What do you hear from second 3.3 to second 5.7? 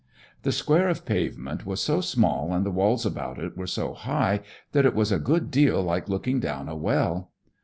it were so high, that it was a good